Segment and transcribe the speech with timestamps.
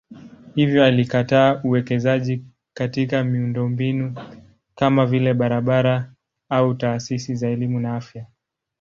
[0.55, 4.15] Hivyo alikataa uwekezaji katika miundombinu
[4.75, 6.13] kama vile barabara
[6.49, 8.25] au taasisi za elimu na afya.